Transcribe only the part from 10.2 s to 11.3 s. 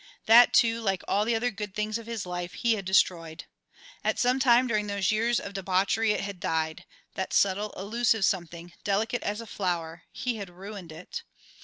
had ruined it.